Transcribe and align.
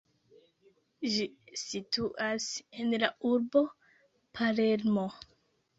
Ĝi 1.15 1.27
situas 1.65 2.49
en 2.81 2.99
la 3.05 3.13
urbo 3.35 3.65
Palermo. 4.41 5.07